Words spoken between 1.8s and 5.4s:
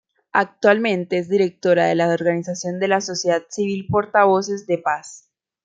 de la organización de la sociedad civil Portavoces de Paz.